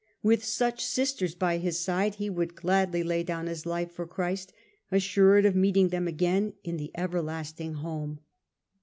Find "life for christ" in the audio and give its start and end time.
3.67-4.51